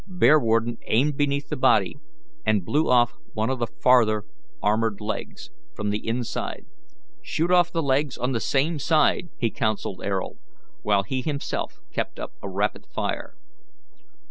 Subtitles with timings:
[0.09, 1.99] Bearwarden aimed beneath the body
[2.43, 4.25] and blew off one of the farther
[4.59, 6.65] armoured legs, from the inside.
[7.21, 10.39] "Shoot off the legs on the same side," he counselled Ayrault,
[10.81, 13.35] while he himself kept up a rapid fire.